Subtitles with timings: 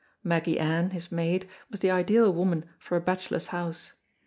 [0.23, 3.93] Maggy Ann, his maid, was the ideal woman for a bachelor's house.